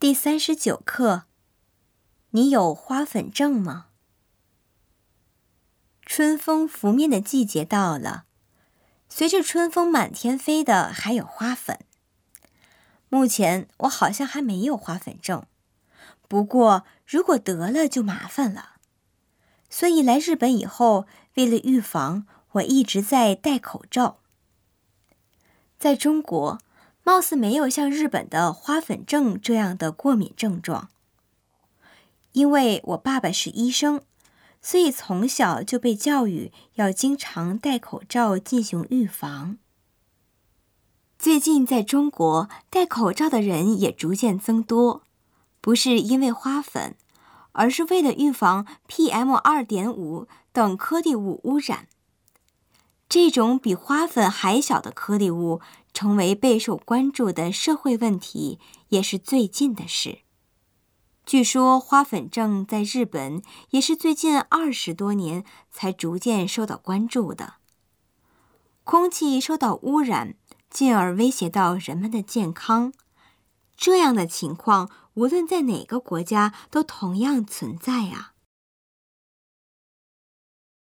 [0.00, 1.24] 第三十九课，
[2.30, 3.86] 你有花粉症吗？
[6.04, 8.24] 春风拂面的季节到了，
[9.08, 11.78] 随着春风满天飞的还有花粉。
[13.08, 15.46] 目前我好像还没有花粉症，
[16.28, 18.72] 不过如果得了就麻烦了。
[19.70, 24.18] 所以来日本以后，为了预防，我一直在戴口罩。
[25.78, 26.60] 在中国。
[27.04, 30.88] 貌似没有像日本的花粉症这样的过敏症状。
[32.32, 34.00] 因为我爸爸是医生，
[34.60, 39.58] 所以从小就被教育要经常戴口罩进行预防。
[41.16, 45.02] 最近在中国戴口罩的人也逐渐增多，
[45.60, 46.96] 不是因为花粉，
[47.52, 51.86] 而是为了预防 PM 二点五等颗粒物污染。
[53.14, 55.60] 这种比花粉还小的颗粒物。
[55.92, 60.22] 成为备受关注的社会问题也是最近的事。
[61.24, 63.40] 据说花粉症在日本
[63.70, 67.54] 也是最近二十多年才逐渐受到关注的。
[68.82, 70.34] 空气受到污染，
[70.68, 72.92] 进而威胁到人们的健康，
[73.76, 78.33] 这样的情况无论在哪个国家都同样存在啊。